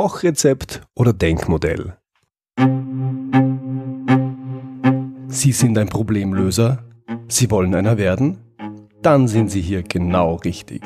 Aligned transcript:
Kochrezept 0.00 0.82
oder 0.94 1.12
Denkmodell? 1.12 1.96
Sie 5.26 5.50
sind 5.50 5.76
ein 5.76 5.88
Problemlöser? 5.88 6.84
Sie 7.26 7.50
wollen 7.50 7.74
einer 7.74 7.98
werden? 7.98 8.38
Dann 9.02 9.26
sind 9.26 9.50
Sie 9.50 9.60
hier 9.60 9.82
genau 9.82 10.36
richtig. 10.36 10.82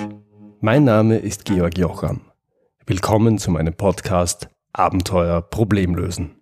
Mein 0.60 0.84
Name 0.84 1.18
ist 1.18 1.44
Georg 1.44 1.76
Jocham. 1.76 2.22
Willkommen 2.86 3.36
zu 3.36 3.50
meinem 3.50 3.74
Podcast 3.74 4.48
Abenteuer 4.72 5.42
Problemlösen. 5.42 6.40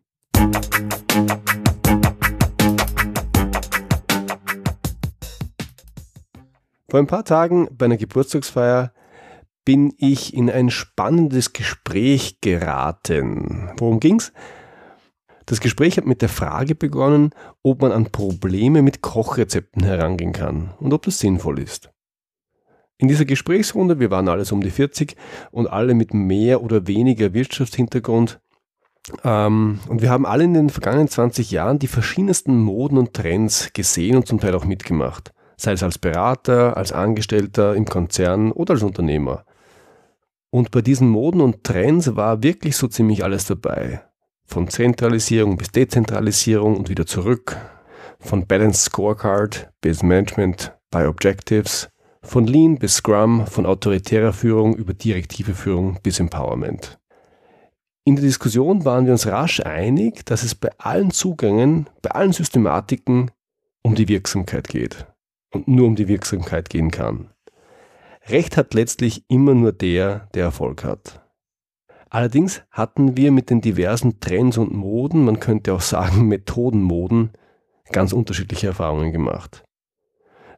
Vor 6.88 7.00
ein 7.00 7.08
paar 7.08 7.24
Tagen 7.24 7.66
bei 7.72 7.86
einer 7.86 7.96
Geburtstagsfeier 7.96 8.92
bin 9.64 9.92
ich 9.98 10.34
in 10.34 10.50
ein 10.50 10.70
spannendes 10.70 11.52
Gespräch 11.52 12.40
geraten. 12.40 13.70
Worum 13.78 14.00
ging's? 14.00 14.32
Das 15.46 15.60
Gespräch 15.60 15.96
hat 15.96 16.06
mit 16.06 16.22
der 16.22 16.28
Frage 16.28 16.74
begonnen, 16.74 17.30
ob 17.62 17.82
man 17.82 17.92
an 17.92 18.10
Probleme 18.12 18.82
mit 18.82 19.02
Kochrezepten 19.02 19.82
herangehen 19.82 20.32
kann 20.32 20.74
und 20.78 20.92
ob 20.92 21.02
das 21.02 21.18
sinnvoll 21.18 21.58
ist. 21.58 21.90
In 22.98 23.08
dieser 23.08 23.24
Gesprächsrunde, 23.24 23.98
wir 23.98 24.10
waren 24.10 24.28
alles 24.28 24.52
um 24.52 24.60
die 24.60 24.70
40 24.70 25.16
und 25.50 25.66
alle 25.66 25.94
mit 25.94 26.14
mehr 26.14 26.62
oder 26.62 26.86
weniger 26.86 27.32
Wirtschaftshintergrund, 27.32 28.40
ähm, 29.24 29.80
und 29.88 30.02
wir 30.02 30.10
haben 30.10 30.26
alle 30.26 30.44
in 30.44 30.54
den 30.54 30.70
vergangenen 30.70 31.08
20 31.08 31.50
Jahren 31.50 31.78
die 31.78 31.86
verschiedensten 31.86 32.60
Moden 32.60 32.98
und 32.98 33.14
Trends 33.14 33.72
gesehen 33.72 34.16
und 34.16 34.26
zum 34.26 34.40
Teil 34.40 34.54
auch 34.54 34.64
mitgemacht. 34.64 35.32
Sei 35.56 35.72
es 35.72 35.82
als 35.82 35.98
Berater, 35.98 36.76
als 36.76 36.92
Angestellter 36.92 37.74
im 37.74 37.84
Konzern 37.84 38.52
oder 38.52 38.74
als 38.74 38.82
Unternehmer. 38.82 39.44
Und 40.50 40.72
bei 40.72 40.82
diesen 40.82 41.08
Moden 41.08 41.40
und 41.40 41.62
Trends 41.62 42.16
war 42.16 42.42
wirklich 42.42 42.76
so 42.76 42.88
ziemlich 42.88 43.22
alles 43.22 43.46
dabei. 43.46 44.02
Von 44.46 44.68
Zentralisierung 44.68 45.56
bis 45.56 45.70
Dezentralisierung 45.70 46.76
und 46.76 46.88
wieder 46.88 47.06
zurück. 47.06 47.56
Von 48.18 48.46
Balanced 48.46 48.82
Scorecard 48.82 49.70
bis 49.80 50.02
Management 50.02 50.76
by 50.90 51.04
Objectives. 51.04 51.88
Von 52.22 52.46
Lean 52.46 52.78
bis 52.78 52.96
Scrum, 52.96 53.46
von 53.46 53.64
autoritärer 53.64 54.32
Führung 54.32 54.74
über 54.74 54.92
direktive 54.92 55.54
Führung 55.54 55.98
bis 56.02 56.20
Empowerment. 56.20 56.98
In 58.04 58.16
der 58.16 58.24
Diskussion 58.24 58.84
waren 58.84 59.06
wir 59.06 59.12
uns 59.12 59.26
rasch 59.26 59.60
einig, 59.60 60.26
dass 60.26 60.42
es 60.42 60.54
bei 60.54 60.70
allen 60.78 61.12
Zugängen, 61.12 61.88
bei 62.02 62.10
allen 62.10 62.32
Systematiken 62.32 63.30
um 63.82 63.94
die 63.94 64.08
Wirksamkeit 64.08 64.68
geht 64.68 65.06
und 65.52 65.68
nur 65.68 65.86
um 65.86 65.96
die 65.96 66.08
Wirksamkeit 66.08 66.68
gehen 66.68 66.90
kann. 66.90 67.30
Recht 68.28 68.56
hat 68.56 68.74
letztlich 68.74 69.24
immer 69.28 69.54
nur 69.54 69.72
der, 69.72 70.28
der 70.34 70.44
Erfolg 70.44 70.84
hat. 70.84 71.20
Allerdings 72.10 72.62
hatten 72.70 73.16
wir 73.16 73.30
mit 73.30 73.50
den 73.50 73.60
diversen 73.60 74.20
Trends 74.20 74.58
und 74.58 74.72
Moden, 74.72 75.24
man 75.24 75.40
könnte 75.40 75.72
auch 75.72 75.80
sagen 75.80 76.26
Methodenmoden, 76.28 77.30
ganz 77.92 78.12
unterschiedliche 78.12 78.68
Erfahrungen 78.68 79.12
gemacht. 79.12 79.64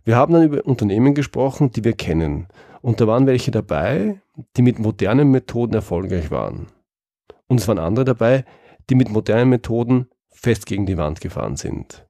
Wir 0.04 0.16
haben 0.16 0.32
dann 0.32 0.42
über 0.42 0.64
Unternehmen 0.64 1.14
gesprochen, 1.14 1.70
die 1.70 1.84
wir 1.84 1.92
kennen. 1.92 2.48
Und 2.80 3.00
da 3.00 3.06
waren 3.06 3.26
welche 3.26 3.52
dabei, 3.52 4.20
die 4.56 4.62
mit 4.62 4.78
modernen 4.80 5.30
Methoden 5.30 5.74
erfolgreich 5.74 6.30
waren. 6.30 6.66
Und 7.46 7.60
es 7.60 7.68
waren 7.68 7.78
andere 7.78 8.04
dabei, 8.04 8.44
die 8.90 8.96
mit 8.96 9.10
modernen 9.10 9.50
Methoden 9.50 10.08
fest 10.30 10.66
gegen 10.66 10.86
die 10.86 10.98
Wand 10.98 11.20
gefahren 11.20 11.56
sind. 11.56 12.06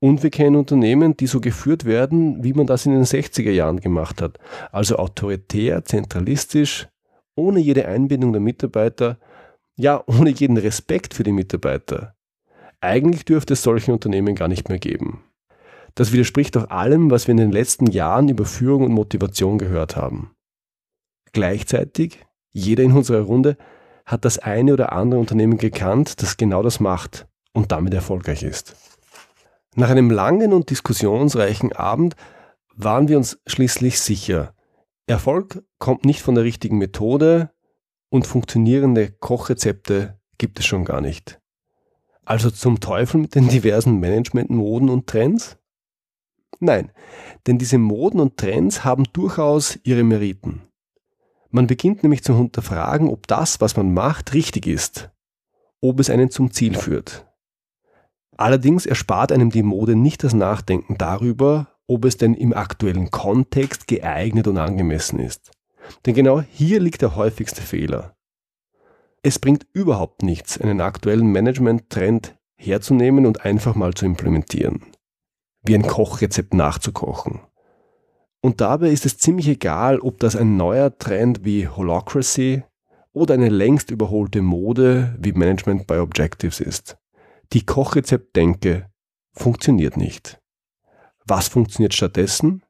Und 0.00 0.22
wir 0.22 0.30
kennen 0.30 0.56
Unternehmen, 0.56 1.16
die 1.16 1.26
so 1.26 1.40
geführt 1.40 1.84
werden, 1.84 2.42
wie 2.42 2.54
man 2.54 2.66
das 2.66 2.86
in 2.86 2.92
den 2.92 3.04
60er 3.04 3.50
Jahren 3.50 3.80
gemacht 3.80 4.22
hat. 4.22 4.38
Also 4.72 4.96
autoritär, 4.96 5.84
zentralistisch, 5.84 6.88
ohne 7.34 7.60
jede 7.60 7.86
Einbindung 7.86 8.32
der 8.32 8.40
Mitarbeiter, 8.40 9.18
ja, 9.76 10.02
ohne 10.06 10.30
jeden 10.30 10.56
Respekt 10.56 11.14
für 11.14 11.22
die 11.22 11.32
Mitarbeiter. 11.32 12.14
Eigentlich 12.80 13.26
dürfte 13.26 13.52
es 13.52 13.62
solche 13.62 13.92
Unternehmen 13.92 14.34
gar 14.34 14.48
nicht 14.48 14.70
mehr 14.70 14.78
geben. 14.78 15.22
Das 15.94 16.12
widerspricht 16.12 16.56
auch 16.56 16.70
allem, 16.70 17.10
was 17.10 17.26
wir 17.26 17.32
in 17.32 17.38
den 17.38 17.52
letzten 17.52 17.86
Jahren 17.86 18.28
über 18.28 18.46
Führung 18.46 18.84
und 18.84 18.92
Motivation 18.92 19.58
gehört 19.58 19.96
haben. 19.96 20.30
Gleichzeitig, 21.32 22.24
jeder 22.52 22.84
in 22.84 22.92
unserer 22.92 23.22
Runde 23.22 23.56
hat 24.06 24.24
das 24.24 24.38
eine 24.38 24.72
oder 24.72 24.92
andere 24.92 25.20
Unternehmen 25.20 25.58
gekannt, 25.58 26.22
das 26.22 26.36
genau 26.36 26.62
das 26.62 26.80
macht 26.80 27.26
und 27.52 27.70
damit 27.70 27.94
erfolgreich 27.94 28.42
ist. 28.42 28.89
Nach 29.76 29.90
einem 29.90 30.10
langen 30.10 30.52
und 30.52 30.70
diskussionsreichen 30.70 31.72
Abend 31.72 32.16
waren 32.74 33.08
wir 33.08 33.16
uns 33.16 33.40
schließlich 33.46 34.00
sicher, 34.00 34.54
Erfolg 35.10 35.64
kommt 35.78 36.04
nicht 36.04 36.22
von 36.22 36.36
der 36.36 36.44
richtigen 36.44 36.78
Methode 36.78 37.50
und 38.10 38.28
funktionierende 38.28 39.10
Kochrezepte 39.10 40.20
gibt 40.38 40.60
es 40.60 40.66
schon 40.66 40.84
gar 40.84 41.00
nicht. 41.00 41.40
Also 42.24 42.50
zum 42.50 42.78
Teufel 42.78 43.20
mit 43.20 43.34
den 43.34 43.48
diversen 43.48 43.98
Managementmoden 43.98 44.88
und 44.88 45.08
Trends? 45.08 45.58
Nein, 46.60 46.92
denn 47.46 47.58
diese 47.58 47.78
Moden 47.78 48.20
und 48.20 48.36
Trends 48.36 48.84
haben 48.84 49.04
durchaus 49.12 49.80
ihre 49.82 50.04
Meriten. 50.04 50.62
Man 51.50 51.66
beginnt 51.66 52.04
nämlich 52.04 52.22
zu 52.22 52.36
hinterfragen, 52.36 53.08
ob 53.08 53.26
das, 53.26 53.60
was 53.60 53.76
man 53.76 53.92
macht, 53.92 54.32
richtig 54.32 54.68
ist, 54.68 55.10
ob 55.80 55.98
es 55.98 56.08
einen 56.08 56.30
zum 56.30 56.52
Ziel 56.52 56.76
führt. 56.76 57.26
Allerdings 58.40 58.86
erspart 58.86 59.32
einem 59.32 59.50
die 59.50 59.62
Mode 59.62 59.96
nicht 59.96 60.24
das 60.24 60.32
Nachdenken 60.32 60.96
darüber, 60.96 61.68
ob 61.86 62.06
es 62.06 62.16
denn 62.16 62.32
im 62.32 62.54
aktuellen 62.54 63.10
Kontext 63.10 63.86
geeignet 63.86 64.46
und 64.46 64.56
angemessen 64.56 65.18
ist. 65.18 65.50
Denn 66.06 66.14
genau 66.14 66.40
hier 66.40 66.80
liegt 66.80 67.02
der 67.02 67.16
häufigste 67.16 67.60
Fehler. 67.60 68.16
Es 69.22 69.38
bringt 69.38 69.66
überhaupt 69.74 70.22
nichts, 70.22 70.58
einen 70.58 70.80
aktuellen 70.80 71.26
Management-Trend 71.26 72.34
herzunehmen 72.56 73.26
und 73.26 73.44
einfach 73.44 73.74
mal 73.74 73.92
zu 73.92 74.06
implementieren. 74.06 74.86
Wie 75.62 75.74
ein 75.74 75.86
Kochrezept 75.86 76.54
nachzukochen. 76.54 77.40
Und 78.40 78.62
dabei 78.62 78.88
ist 78.88 79.04
es 79.04 79.18
ziemlich 79.18 79.48
egal, 79.48 80.00
ob 80.00 80.18
das 80.18 80.34
ein 80.34 80.56
neuer 80.56 80.96
Trend 80.96 81.44
wie 81.44 81.68
Holocracy 81.68 82.62
oder 83.12 83.34
eine 83.34 83.50
längst 83.50 83.90
überholte 83.90 84.40
Mode 84.40 85.14
wie 85.18 85.32
Management 85.32 85.86
by 85.86 85.98
Objectives 85.98 86.60
ist. 86.60 86.96
Die 87.52 87.66
Kochrezeptdenke 87.66 88.90
funktioniert 89.32 89.96
nicht. 89.96 90.40
Was 91.26 91.48
funktioniert 91.48 91.94
stattdessen? 91.94 92.62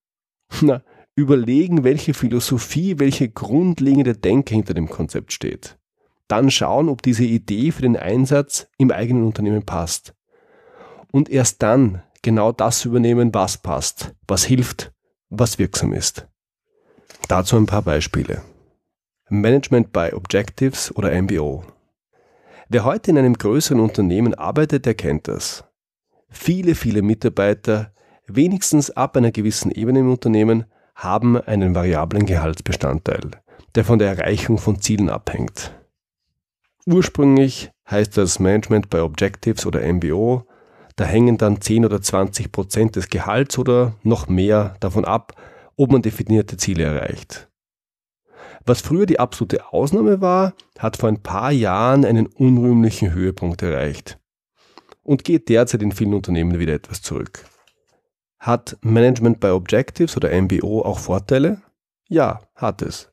Na, 0.60 0.82
überlegen, 1.14 1.84
welche 1.84 2.12
Philosophie, 2.12 2.98
welche 2.98 3.30
grundlegende 3.30 4.14
Denke 4.14 4.54
hinter 4.54 4.74
dem 4.74 4.88
Konzept 4.88 5.32
steht. 5.32 5.78
Dann 6.28 6.50
schauen, 6.50 6.88
ob 6.88 7.02
diese 7.02 7.24
Idee 7.24 7.72
für 7.72 7.82
den 7.82 7.96
Einsatz 7.96 8.68
im 8.76 8.90
eigenen 8.90 9.24
Unternehmen 9.24 9.64
passt. 9.64 10.14
Und 11.12 11.30
erst 11.30 11.62
dann 11.62 12.02
genau 12.20 12.52
das 12.52 12.84
übernehmen, 12.84 13.32
was 13.32 13.58
passt, 13.58 14.14
was 14.26 14.44
hilft, 14.44 14.92
was 15.30 15.58
wirksam 15.58 15.92
ist. 15.92 16.26
Dazu 17.28 17.56
ein 17.56 17.66
paar 17.66 17.82
Beispiele. 17.82 18.42
Management 19.28 19.92
by 19.92 20.10
Objectives 20.12 20.94
oder 20.94 21.10
MBO. 21.22 21.64
Wer 22.68 22.84
heute 22.84 23.10
in 23.10 23.18
einem 23.18 23.34
größeren 23.34 23.80
Unternehmen 23.80 24.34
arbeitet, 24.34 24.86
der 24.86 24.94
kennt 24.94 25.28
das. 25.28 25.64
Viele, 26.28 26.74
viele 26.74 27.02
Mitarbeiter, 27.02 27.92
wenigstens 28.26 28.90
ab 28.90 29.16
einer 29.16 29.30
gewissen 29.30 29.70
Ebene 29.70 30.00
im 30.00 30.10
Unternehmen, 30.10 30.64
haben 30.94 31.36
einen 31.40 31.74
variablen 31.74 32.26
Gehaltsbestandteil, 32.26 33.30
der 33.74 33.84
von 33.84 33.98
der 33.98 34.08
Erreichung 34.08 34.58
von 34.58 34.80
Zielen 34.80 35.10
abhängt. 35.10 35.74
Ursprünglich 36.86 37.70
heißt 37.90 38.16
das 38.16 38.38
Management 38.38 38.90
by 38.90 38.98
Objectives 38.98 39.66
oder 39.66 39.80
MBO 39.92 40.46
da 40.96 41.04
hängen 41.04 41.36
dann 41.36 41.60
10 41.60 41.84
oder 41.84 42.00
20 42.00 42.50
Prozent 42.50 42.96
des 42.96 43.10
Gehalts 43.10 43.58
oder 43.58 43.94
noch 44.02 44.28
mehr 44.28 44.76
davon 44.80 45.04
ab, 45.04 45.34
ob 45.76 45.92
man 45.92 46.00
definierte 46.00 46.56
Ziele 46.56 46.84
erreicht. 46.84 47.48
Was 48.66 48.80
früher 48.80 49.06
die 49.06 49.20
absolute 49.20 49.72
Ausnahme 49.72 50.20
war, 50.20 50.54
hat 50.78 50.96
vor 50.96 51.08
ein 51.08 51.22
paar 51.22 51.52
Jahren 51.52 52.04
einen 52.04 52.26
unrühmlichen 52.26 53.14
Höhepunkt 53.14 53.62
erreicht 53.62 54.18
und 55.04 55.22
geht 55.22 55.48
derzeit 55.48 55.82
in 55.82 55.92
vielen 55.92 56.14
Unternehmen 56.14 56.58
wieder 56.58 56.74
etwas 56.74 57.00
zurück. 57.00 57.44
Hat 58.40 58.76
Management 58.82 59.38
by 59.38 59.50
Objectives 59.50 60.16
oder 60.16 60.30
MBO 60.40 60.82
auch 60.82 60.98
Vorteile? 60.98 61.62
Ja, 62.08 62.40
hat 62.56 62.82
es. 62.82 63.12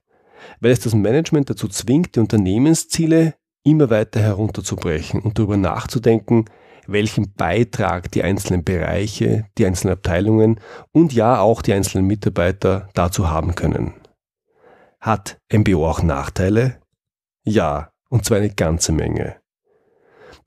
Weil 0.59 0.71
es 0.71 0.79
das 0.79 0.95
Management 0.95 1.51
dazu 1.51 1.67
zwingt, 1.67 2.15
die 2.15 2.19
Unternehmensziele 2.19 3.35
immer 3.63 3.91
weiter 3.91 4.19
herunterzubrechen 4.19 5.21
und 5.21 5.37
darüber 5.37 5.55
nachzudenken, 5.55 6.45
welchen 6.87 7.33
Beitrag 7.33 8.11
die 8.11 8.23
einzelnen 8.23 8.63
Bereiche, 8.63 9.45
die 9.57 9.65
einzelnen 9.67 9.93
Abteilungen 9.93 10.59
und 10.91 11.13
ja 11.13 11.39
auch 11.39 11.61
die 11.61 11.73
einzelnen 11.73 12.07
Mitarbeiter 12.07 12.89
dazu 12.93 13.29
haben 13.29 13.55
können. 13.55 13.93
Hat 15.03 15.37
MBO 15.51 15.85
auch 15.85 16.01
Nachteile? 16.01 16.79
Ja, 17.43 17.91
und 18.07 18.23
zwar 18.23 18.37
eine 18.37 18.51
ganze 18.51 18.93
Menge. 18.93 19.35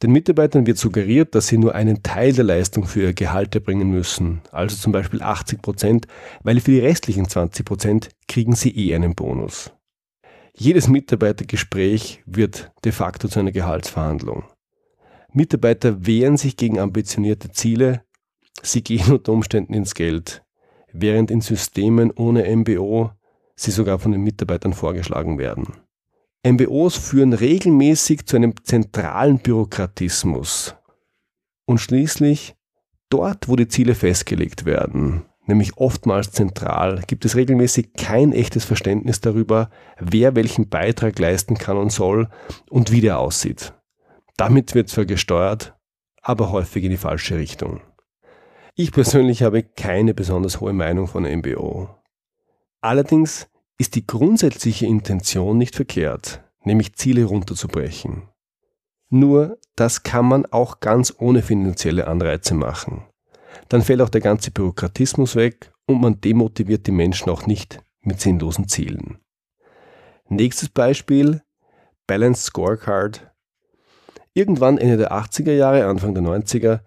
Den 0.02 0.12
Mitarbeitern 0.12 0.66
wird 0.66 0.78
suggeriert, 0.78 1.34
dass 1.34 1.48
sie 1.48 1.58
nur 1.58 1.74
einen 1.74 2.02
Teil 2.02 2.32
der 2.32 2.44
Leistung 2.44 2.86
für 2.86 3.02
ihr 3.02 3.12
Gehalt 3.12 3.54
erbringen 3.54 3.90
müssen, 3.90 4.40
also 4.52 4.74
zum 4.74 4.92
Beispiel 4.92 5.20
80 5.20 5.60
Prozent, 5.60 6.06
weil 6.42 6.58
für 6.60 6.70
die 6.70 6.80
restlichen 6.80 7.28
20 7.28 7.66
Prozent 7.66 8.08
kriegen 8.28 8.54
sie 8.54 8.70
eh 8.70 8.94
einen 8.94 9.14
Bonus. 9.14 9.74
Jedes 10.54 10.88
Mitarbeitergespräch 10.88 12.22
wird 12.24 12.72
de 12.82 12.92
facto 12.92 13.28
zu 13.28 13.40
einer 13.40 13.52
Gehaltsverhandlung. 13.52 14.44
Mitarbeiter 15.34 16.06
wehren 16.06 16.38
sich 16.38 16.56
gegen 16.56 16.80
ambitionierte 16.80 17.50
Ziele, 17.50 18.04
sie 18.62 18.82
gehen 18.82 19.12
unter 19.12 19.32
Umständen 19.32 19.74
ins 19.74 19.94
Geld, 19.94 20.42
während 20.94 21.30
in 21.30 21.42
Systemen 21.42 22.10
ohne 22.10 22.56
MBO 22.56 23.10
sie 23.56 23.70
sogar 23.70 23.98
von 23.98 24.12
den 24.12 24.22
Mitarbeitern 24.22 24.72
vorgeschlagen 24.72 25.38
werden. 25.38 25.74
MBOs 26.46 26.96
führen 26.96 27.32
regelmäßig 27.32 28.26
zu 28.26 28.36
einem 28.36 28.54
zentralen 28.62 29.38
Bürokratismus. 29.38 30.76
Und 31.64 31.78
schließlich, 31.78 32.54
dort, 33.08 33.48
wo 33.48 33.56
die 33.56 33.66
Ziele 33.66 33.96
festgelegt 33.96 34.64
werden, 34.64 35.24
nämlich 35.46 35.76
oftmals 35.76 36.30
zentral, 36.30 37.02
gibt 37.06 37.24
es 37.24 37.34
regelmäßig 37.34 37.94
kein 37.94 38.32
echtes 38.32 38.64
Verständnis 38.64 39.20
darüber, 39.20 39.70
wer 39.98 40.36
welchen 40.36 40.68
Beitrag 40.68 41.18
leisten 41.18 41.56
kann 41.56 41.76
und 41.78 41.90
soll 41.90 42.28
und 42.70 42.92
wie 42.92 43.00
der 43.00 43.18
aussieht. 43.18 43.72
Damit 44.36 44.74
wird 44.74 44.88
zwar 44.88 45.06
gesteuert, 45.06 45.74
aber 46.22 46.52
häufig 46.52 46.84
in 46.84 46.90
die 46.90 46.96
falsche 46.96 47.36
Richtung. 47.36 47.80
Ich 48.74 48.92
persönlich 48.92 49.42
habe 49.42 49.62
keine 49.62 50.12
besonders 50.12 50.60
hohe 50.60 50.74
Meinung 50.74 51.06
von 51.06 51.24
MBO. 51.24 51.88
Allerdings 52.86 53.48
ist 53.78 53.96
die 53.96 54.06
grundsätzliche 54.06 54.86
Intention 54.86 55.58
nicht 55.58 55.74
verkehrt, 55.74 56.44
nämlich 56.62 56.94
Ziele 56.94 57.24
runterzubrechen. 57.24 58.28
Nur 59.10 59.58
das 59.74 60.04
kann 60.04 60.26
man 60.26 60.46
auch 60.46 60.78
ganz 60.78 61.12
ohne 61.18 61.42
finanzielle 61.42 62.06
Anreize 62.06 62.54
machen. 62.54 63.02
Dann 63.68 63.82
fällt 63.82 64.00
auch 64.02 64.08
der 64.08 64.20
ganze 64.20 64.52
Bürokratismus 64.52 65.34
weg 65.34 65.72
und 65.86 66.00
man 66.00 66.20
demotiviert 66.20 66.86
die 66.86 66.92
Menschen 66.92 67.28
auch 67.28 67.48
nicht 67.48 67.82
mit 68.02 68.20
sinnlosen 68.20 68.68
Zielen. 68.68 69.18
Nächstes 70.28 70.68
Beispiel, 70.68 71.42
Balanced 72.06 72.44
Scorecard. 72.44 73.32
Irgendwann 74.32 74.78
Ende 74.78 74.96
der 74.96 75.10
80er 75.10 75.54
Jahre, 75.54 75.86
Anfang 75.86 76.14
der 76.14 76.22
90er 76.22 76.82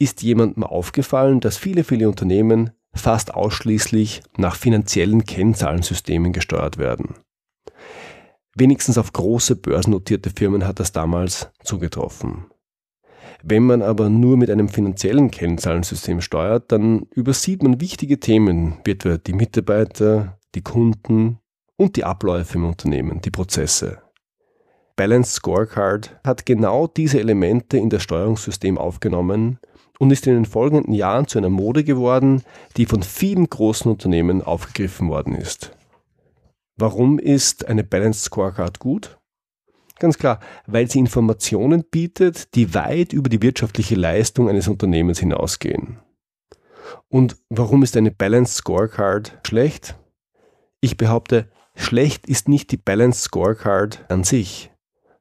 ist 0.00 0.20
jemandem 0.24 0.64
aufgefallen, 0.64 1.38
dass 1.38 1.56
viele, 1.56 1.84
viele 1.84 2.08
Unternehmen 2.08 2.72
fast 2.94 3.34
ausschließlich 3.34 4.22
nach 4.36 4.56
finanziellen 4.56 5.24
Kennzahlensystemen 5.24 6.32
gesteuert 6.32 6.78
werden. 6.78 7.14
Wenigstens 8.56 8.98
auf 8.98 9.12
große 9.12 9.56
börsennotierte 9.56 10.30
Firmen 10.30 10.66
hat 10.66 10.78
das 10.78 10.92
damals 10.92 11.50
zugetroffen. 11.62 12.46
Wenn 13.42 13.64
man 13.64 13.82
aber 13.82 14.08
nur 14.08 14.36
mit 14.36 14.48
einem 14.48 14.68
finanziellen 14.68 15.30
Kennzahlensystem 15.30 16.20
steuert, 16.20 16.72
dann 16.72 17.06
übersieht 17.14 17.62
man 17.62 17.80
wichtige 17.80 18.20
Themen, 18.20 18.78
wie 18.84 18.92
etwa 18.92 19.18
die 19.18 19.34
Mitarbeiter, 19.34 20.38
die 20.54 20.62
Kunden 20.62 21.40
und 21.76 21.96
die 21.96 22.04
Abläufe 22.04 22.56
im 22.56 22.64
Unternehmen, 22.64 23.20
die 23.20 23.30
Prozesse. 23.30 23.98
Balanced 24.96 25.34
Scorecard 25.34 26.18
hat 26.24 26.46
genau 26.46 26.86
diese 26.86 27.18
Elemente 27.18 27.76
in 27.76 27.90
das 27.90 28.04
Steuerungssystem 28.04 28.78
aufgenommen 28.78 29.58
und 29.98 30.10
ist 30.10 30.26
in 30.26 30.34
den 30.34 30.44
folgenden 30.44 30.92
Jahren 30.92 31.26
zu 31.26 31.38
einer 31.38 31.50
Mode 31.50 31.84
geworden, 31.84 32.42
die 32.76 32.86
von 32.86 33.02
vielen 33.02 33.48
großen 33.48 33.90
Unternehmen 33.90 34.42
aufgegriffen 34.42 35.08
worden 35.08 35.34
ist. 35.34 35.76
Warum 36.76 37.18
ist 37.18 37.68
eine 37.68 37.84
Balanced 37.84 38.24
Scorecard 38.24 38.80
gut? 38.80 39.18
Ganz 40.00 40.18
klar, 40.18 40.40
weil 40.66 40.90
sie 40.90 40.98
Informationen 40.98 41.84
bietet, 41.84 42.54
die 42.56 42.74
weit 42.74 43.12
über 43.12 43.28
die 43.28 43.42
wirtschaftliche 43.42 43.94
Leistung 43.94 44.48
eines 44.48 44.66
Unternehmens 44.66 45.20
hinausgehen. 45.20 45.98
Und 47.08 47.36
warum 47.48 47.84
ist 47.84 47.96
eine 47.96 48.10
Balanced 48.10 48.56
Scorecard 48.56 49.38
schlecht? 49.46 49.96
Ich 50.80 50.96
behaupte, 50.96 51.48
schlecht 51.76 52.26
ist 52.26 52.48
nicht 52.48 52.72
die 52.72 52.76
Balanced 52.76 53.22
Scorecard 53.22 54.04
an 54.08 54.24
sich, 54.24 54.72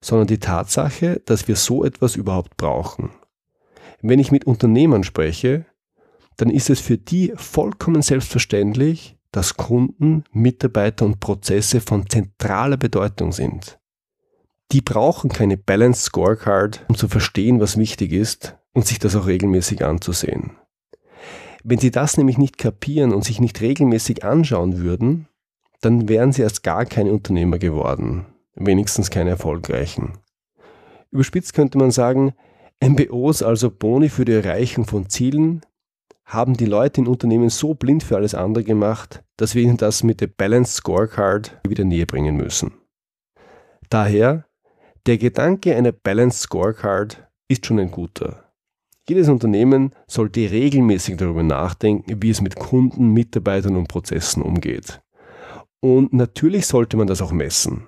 sondern 0.01 0.27
die 0.27 0.39
Tatsache, 0.39 1.21
dass 1.25 1.47
wir 1.47 1.55
so 1.55 1.85
etwas 1.85 2.15
überhaupt 2.15 2.57
brauchen. 2.57 3.11
Wenn 4.05 4.19
ich 4.19 4.33
mit 4.33 4.45
Unternehmern 4.45 5.05
spreche, 5.05 5.65
dann 6.35 6.49
ist 6.49 6.69
es 6.69 6.81
für 6.81 6.97
die 6.97 7.31
vollkommen 7.37 8.01
selbstverständlich, 8.01 9.17
dass 9.31 9.55
Kunden, 9.55 10.25
Mitarbeiter 10.33 11.05
und 11.05 11.21
Prozesse 11.21 11.79
von 11.79 12.09
zentraler 12.09 12.75
Bedeutung 12.75 13.31
sind. 13.31 13.79
Die 14.73 14.81
brauchen 14.81 15.29
keine 15.29 15.55
Balanced 15.55 16.03
Scorecard, 16.03 16.85
um 16.89 16.95
zu 16.95 17.07
verstehen, 17.07 17.61
was 17.61 17.77
wichtig 17.77 18.11
ist 18.11 18.57
und 18.73 18.85
sich 18.85 18.99
das 18.99 19.15
auch 19.15 19.25
regelmäßig 19.25 19.85
anzusehen. 19.85 20.57
Wenn 21.63 21.79
sie 21.79 21.91
das 21.91 22.17
nämlich 22.17 22.37
nicht 22.37 22.57
kapieren 22.57 23.13
und 23.13 23.23
sich 23.23 23.39
nicht 23.39 23.61
regelmäßig 23.61 24.25
anschauen 24.25 24.79
würden, 24.79 25.29
dann 25.79 26.09
wären 26.09 26.33
sie 26.33 26.41
erst 26.41 26.61
gar 26.63 26.85
keine 26.85 27.13
Unternehmer 27.13 27.57
geworden, 27.57 28.25
wenigstens 28.55 29.09
keine 29.09 29.29
erfolgreichen. 29.29 30.17
Überspitzt 31.09 31.53
könnte 31.53 31.77
man 31.77 31.91
sagen, 31.91 32.33
MBOs, 32.83 33.43
also 33.43 33.71
Boni 33.71 34.09
für 34.09 34.25
die 34.25 34.33
Erreichung 34.33 34.85
von 34.85 35.07
Zielen, 35.07 35.61
haben 36.25 36.55
die 36.57 36.65
Leute 36.65 36.99
in 36.99 37.07
Unternehmen 37.07 37.49
so 37.49 37.75
blind 37.75 38.03
für 38.03 38.17
alles 38.17 38.35
andere 38.35 38.65
gemacht, 38.65 39.23
dass 39.37 39.55
wir 39.55 39.63
ihnen 39.63 39.77
das 39.77 40.03
mit 40.03 40.19
der 40.19 40.27
Balanced 40.27 40.75
Scorecard 40.75 41.61
wieder 41.65 41.85
näher 41.85 42.05
bringen 42.05 42.35
müssen. 42.35 42.73
Daher, 43.89 44.45
der 45.05 45.17
Gedanke 45.17 45.75
einer 45.75 45.93
Balanced 45.93 46.41
Scorecard 46.41 47.25
ist 47.47 47.65
schon 47.65 47.79
ein 47.79 47.91
guter. 47.91 48.51
Jedes 49.07 49.29
Unternehmen 49.29 49.91
sollte 50.07 50.51
regelmäßig 50.51 51.15
darüber 51.15 51.43
nachdenken, 51.43 52.21
wie 52.21 52.29
es 52.31 52.41
mit 52.41 52.55
Kunden, 52.57 53.13
Mitarbeitern 53.13 53.77
und 53.77 53.87
Prozessen 53.87 54.41
umgeht. 54.41 55.01
Und 55.79 56.11
natürlich 56.11 56.67
sollte 56.67 56.97
man 56.97 57.07
das 57.07 57.21
auch 57.21 57.31
messen. 57.31 57.85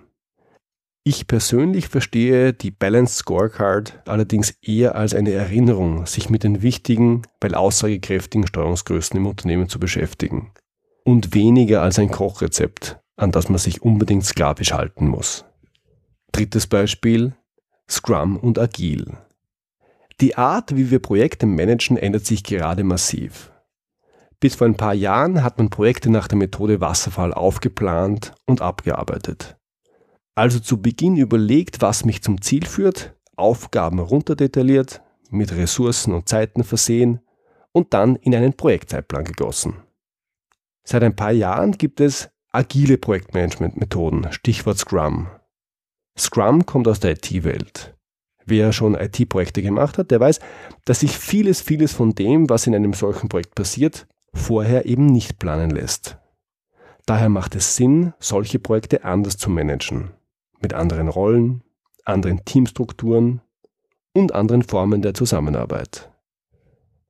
Ich 1.07 1.27
persönlich 1.27 1.87
verstehe 1.87 2.51
die 2.51 2.71
Balanced 2.71 3.17
Scorecard 3.17 4.01
allerdings 4.07 4.55
eher 4.63 4.95
als 4.95 5.13
eine 5.13 5.33
Erinnerung, 5.33 6.07
sich 6.07 6.31
mit 6.31 6.43
den 6.43 6.63
wichtigen, 6.63 7.21
weil 7.39 7.53
aussagekräftigen 7.53 8.47
Steuerungsgrößen 8.47 9.15
im 9.15 9.27
Unternehmen 9.27 9.69
zu 9.69 9.79
beschäftigen. 9.79 10.51
Und 11.03 11.35
weniger 11.35 11.83
als 11.83 11.99
ein 11.99 12.09
Kochrezept, 12.09 12.97
an 13.17 13.31
das 13.31 13.49
man 13.49 13.59
sich 13.59 13.83
unbedingt 13.83 14.25
sklavisch 14.25 14.73
halten 14.73 15.07
muss. 15.07 15.45
Drittes 16.31 16.65
Beispiel 16.65 17.35
Scrum 17.87 18.37
und 18.37 18.57
Agil. 18.57 19.15
Die 20.21 20.35
Art, 20.35 20.75
wie 20.75 20.89
wir 20.89 20.97
Projekte 20.97 21.45
managen, 21.45 21.97
ändert 21.97 22.25
sich 22.25 22.43
gerade 22.43 22.83
massiv. 22.83 23.51
Bis 24.39 24.55
vor 24.55 24.65
ein 24.65 24.75
paar 24.75 24.95
Jahren 24.95 25.43
hat 25.43 25.59
man 25.59 25.69
Projekte 25.69 26.09
nach 26.09 26.27
der 26.27 26.39
Methode 26.39 26.81
Wasserfall 26.81 27.31
aufgeplant 27.31 28.33
und 28.47 28.61
abgearbeitet. 28.61 29.55
Also 30.35 30.59
zu 30.59 30.81
Beginn 30.81 31.15
überlegt, 31.15 31.81
was 31.81 32.03
mich 32.03 32.21
zum 32.21 32.41
Ziel 32.41 32.65
führt, 32.65 33.15
Aufgaben 33.37 33.99
runterdetailliert, 33.99 35.01
mit 35.29 35.53
Ressourcen 35.53 36.13
und 36.13 36.27
Zeiten 36.27 36.65
versehen 36.65 37.21
und 37.71 37.93
dann 37.93 38.17
in 38.17 38.35
einen 38.35 38.53
Projektzeitplan 38.53 39.23
gegossen. 39.23 39.77
Seit 40.83 41.03
ein 41.03 41.15
paar 41.15 41.31
Jahren 41.31 41.71
gibt 41.71 42.01
es 42.01 42.29
agile 42.51 42.97
Projektmanagement-Methoden, 42.97 44.31
Stichwort 44.31 44.77
Scrum. 44.77 45.27
Scrum 46.17 46.65
kommt 46.65 46.87
aus 46.89 46.99
der 46.99 47.11
IT-Welt. 47.11 47.95
Wer 48.45 48.73
schon 48.73 48.93
IT-Projekte 48.93 49.61
gemacht 49.61 49.97
hat, 49.97 50.11
der 50.11 50.19
weiß, 50.19 50.39
dass 50.83 50.99
sich 50.99 51.17
vieles, 51.17 51.61
vieles 51.61 51.93
von 51.93 52.13
dem, 52.13 52.49
was 52.49 52.67
in 52.67 52.75
einem 52.75 52.93
solchen 52.93 53.29
Projekt 53.29 53.55
passiert, 53.55 54.05
vorher 54.33 54.85
eben 54.85 55.07
nicht 55.07 55.39
planen 55.39 55.71
lässt. 55.71 56.17
Daher 57.05 57.29
macht 57.29 57.55
es 57.55 57.75
Sinn, 57.75 58.13
solche 58.19 58.59
Projekte 58.59 59.03
anders 59.03 59.37
zu 59.37 59.49
managen 59.49 60.11
mit 60.65 60.73
anderen 60.73 61.09
Rollen, 61.09 61.61
anderen 62.05 62.43
Teamstrukturen 62.43 63.39
und 64.13 64.33
anderen 64.33 64.63
Formen 64.63 65.03
der 65.03 65.13
Zusammenarbeit. 65.13 66.09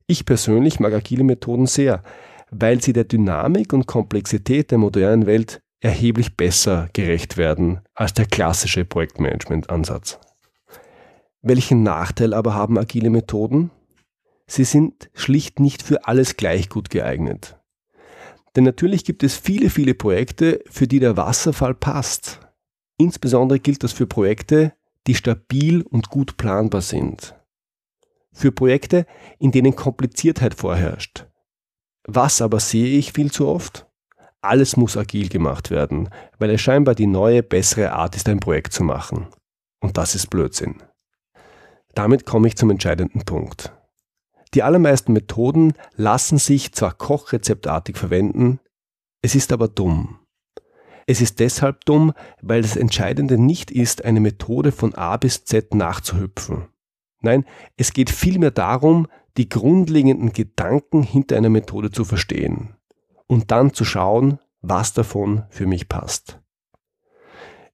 Ich 0.08 0.26
persönlich 0.26 0.82
mag 0.82 0.92
agile 0.92 1.24
Methoden 1.24 1.66
sehr, 1.66 2.04
weil 2.52 2.82
sie 2.82 2.92
der 2.92 3.06
Dynamik 3.06 3.72
und 3.72 3.88
Komplexität 3.88 4.72
der 4.72 4.78
modernen 4.78 5.26
Welt 5.26 5.62
erheblich 5.80 6.36
besser 6.36 6.90
gerecht 6.92 7.38
werden 7.38 7.80
als 7.94 8.14
der 8.14 8.26
klassische 8.26 8.84
Projektmanagement-Ansatz. 8.84 10.20
Welchen 11.42 11.82
Nachteil 11.82 12.34
aber 12.34 12.56
haben 12.56 12.78
agile 12.78 13.10
Methoden? 13.10 13.72
Sie 14.48 14.66
sind 14.66 15.10
schlicht 15.14 15.62
nicht 15.62 15.82
für 15.82 16.06
alles 16.10 16.36
gleich 16.36 16.68
gut 16.68 16.90
geeignet. 16.90 17.58
Denn 18.58 18.66
natürlich 18.66 19.06
gibt 19.06 19.24
es 19.24 19.38
viele, 19.38 19.70
viele 19.70 19.94
Projekte, 19.94 20.62
für 20.70 20.88
die 20.88 21.00
der 21.00 21.16
Wasserfall 21.16 21.74
passt. 21.74 22.45
Insbesondere 22.98 23.60
gilt 23.60 23.84
das 23.84 23.92
für 23.92 24.08
Projekte, 24.08 24.74
die 25.08 25.16
stabil 25.16 25.82
und 25.82 26.10
gut 26.10 26.38
planbar 26.38 26.82
sind. 26.82 27.36
Für 28.32 28.52
Projekte, 28.52 29.06
in 29.40 29.52
denen 29.52 29.76
Kompliziertheit 29.76 30.56
vorherrscht. 30.56 31.28
Was 32.08 32.42
aber 32.42 32.60
sehe 32.60 32.98
ich 32.98 33.14
viel 33.14 33.32
zu 33.32 33.48
oft? 33.48 33.88
Alles 34.42 34.78
muss 34.78 34.96
agil 34.96 35.30
gemacht 35.30 35.72
werden, 35.72 36.10
weil 36.38 36.52
es 36.52 36.62
scheinbar 36.62 36.96
die 36.96 37.08
neue, 37.08 37.42
bessere 37.42 37.94
Art 37.94 38.16
ist, 38.16 38.30
ein 38.30 38.40
Projekt 38.40 38.74
zu 38.74 38.84
machen. 38.84 39.28
Und 39.80 39.98
das 39.98 40.16
ist 40.16 40.30
Blödsinn. 40.30 40.84
Damit 41.96 42.26
komme 42.26 42.48
ich 42.48 42.56
zum 42.56 42.70
entscheidenden 42.70 43.24
Punkt. 43.24 43.74
Die 44.54 44.64
allermeisten 44.64 45.14
Methoden 45.14 45.74
lassen 45.96 46.38
sich 46.38 46.74
zwar 46.74 46.94
kochrezeptartig 46.94 47.98
verwenden, 47.98 48.60
es 49.22 49.34
ist 49.34 49.52
aber 49.52 49.68
dumm. 49.68 50.20
Es 51.08 51.22
ist 51.22 51.40
deshalb 51.40 51.86
dumm, 51.86 52.14
weil 52.42 52.62
das 52.62 52.76
Entscheidende 52.76 53.38
nicht 53.38 53.70
ist, 53.70 54.06
eine 54.06 54.20
Methode 54.20 54.72
von 54.72 54.96
A 54.96 55.18
bis 55.18 55.46
Z 55.46 55.76
nachzuhüpfen. 55.76 56.68
Nein, 57.22 57.46
es 57.78 57.94
geht 57.94 58.10
vielmehr 58.10 58.52
darum, 58.52 59.08
die 59.38 59.50
grundlegenden 59.50 60.34
Gedanken 60.34 61.04
hinter 61.04 61.38
einer 61.38 61.50
Methode 61.50 61.92
zu 61.92 62.06
verstehen 62.06 62.76
und 63.28 63.52
dann 63.52 63.74
zu 63.74 63.86
schauen, 63.86 64.40
was 64.62 64.94
davon 64.94 65.44
für 65.50 65.68
mich 65.68 65.90
passt. 65.90 66.40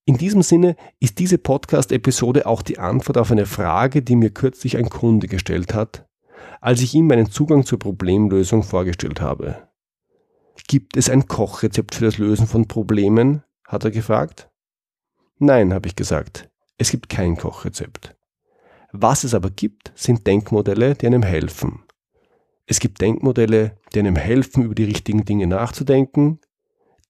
In 0.03 0.17
diesem 0.17 0.41
Sinne 0.41 0.75
ist 1.00 1.19
diese 1.19 1.38
Podcast-Episode 1.38 2.45
auch 2.47 2.63
die 2.63 2.79
Antwort 2.79 3.17
auf 3.17 3.31
eine 3.31 3.45
Frage, 3.45 4.01
die 4.01 4.15
mir 4.15 4.31
kürzlich 4.31 4.77
ein 4.77 4.89
Kunde 4.89 5.27
gestellt 5.27 5.73
hat, 5.73 6.07
als 6.59 6.81
ich 6.81 6.93
ihm 6.95 7.07
meinen 7.07 7.29
Zugang 7.29 7.65
zur 7.65 7.79
Problemlösung 7.79 8.63
vorgestellt 8.63 9.21
habe. 9.21 9.67
Gibt 10.68 10.98
es 10.98 11.10
ein 11.10 11.27
Kochrezept 11.27 11.96
für 11.96 12.06
das 12.06 12.18
Lösen 12.18 12.48
von 12.48 12.68
Problemen? 12.68 13.44
hat 13.68 13.84
er 13.84 13.91
gefragt. 13.91 14.50
Nein, 15.39 15.74
habe 15.74 15.88
ich 15.88 15.96
gesagt, 15.96 16.50
es 16.77 16.91
gibt 16.91 17.10
kein 17.10 17.38
Kochrezept. 17.38 18.15
Was 18.91 19.24
es 19.24 19.34
aber 19.34 19.50
gibt, 19.50 19.94
sind 19.96 20.27
Denkmodelle, 20.27 20.96
die 20.96 21.08
einem 21.08 21.24
helfen. 21.24 21.84
Es 22.65 22.80
gibt 22.80 23.01
Denkmodelle, 23.01 23.77
die 23.94 24.00
einem 24.00 24.15
helfen, 24.15 24.63
über 24.63 24.75
die 24.75 24.84
richtigen 24.84 25.25
Dinge 25.25 25.48
nachzudenken, 25.48 26.39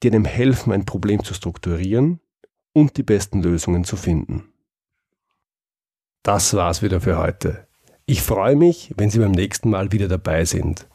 die 0.03 0.09
einem 0.09 0.25
helfen, 0.25 0.71
ein 0.71 0.85
Problem 0.85 1.23
zu 1.23 1.33
strukturieren 1.33 2.19
und 2.73 2.97
die 2.97 3.03
besten 3.03 3.41
Lösungen 3.41 3.83
zu 3.83 3.97
finden. 3.97 4.53
Das 6.23 6.53
war's 6.53 6.81
wieder 6.81 7.01
für 7.01 7.17
heute. 7.17 7.67
Ich 8.05 8.21
freue 8.21 8.55
mich, 8.55 8.93
wenn 8.97 9.09
Sie 9.09 9.19
beim 9.19 9.31
nächsten 9.31 9.69
Mal 9.69 9.91
wieder 9.91 10.07
dabei 10.07 10.45
sind. 10.45 10.87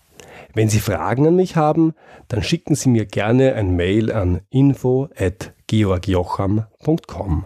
Wenn 0.57 0.69
Sie 0.71 0.81
Fragen 0.81 1.27
an 1.27 1.37
mich 1.37 1.57
haben, 1.57 1.93
dann 2.29 2.43
schicken 2.43 2.77
Sie 2.77 2.89
mir 2.89 3.05
gerne 3.05 3.57
ein 3.57 3.77
Mail 3.77 4.11
an 4.11 4.41
info@georgjocham.com. 4.49 7.45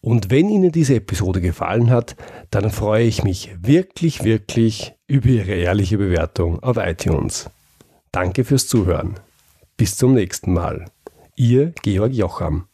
Und 0.00 0.28
wenn 0.28 0.48
Ihnen 0.48 0.72
diese 0.72 0.96
Episode 0.96 1.40
gefallen 1.40 1.90
hat, 1.90 2.16
dann 2.50 2.72
freue 2.72 3.04
ich 3.04 3.22
mich 3.22 3.54
wirklich, 3.60 4.24
wirklich 4.24 4.94
über 5.06 5.28
Ihre 5.28 5.52
ehrliche 5.52 5.96
Bewertung 5.96 6.60
auf 6.60 6.76
iTunes. 6.76 7.48
Danke 8.10 8.42
fürs 8.42 8.66
Zuhören. 8.66 9.20
Bis 9.76 9.96
zum 9.96 10.14
nächsten 10.14 10.54
Mal. 10.54 10.86
Ihr 11.36 11.72
Georg 11.82 12.12
Jocham. 12.12 12.66